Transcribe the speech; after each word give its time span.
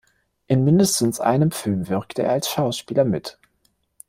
In 0.47 0.63
mindestens 0.63 1.19
einem 1.19 1.51
Film 1.51 1.87
wirkte 1.87 2.23
er 2.23 2.31
als 2.31 2.49
Schauspieler 2.49 3.05
mit. 3.05 3.37